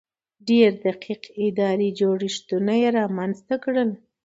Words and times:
ډېر 0.47 0.71
دقیق 0.85 1.21
اداري 1.45 1.89
جوړښتونه 1.99 2.73
یې 2.81 2.89
رامنځته 2.99 3.55
کړل. 3.63 3.89